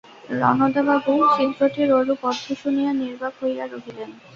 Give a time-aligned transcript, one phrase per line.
[0.41, 4.09] রণদাবাবু চিত্রটির ঐরূপ অর্থ শুনিয়া নির্বাক হইয়া রহিলেন।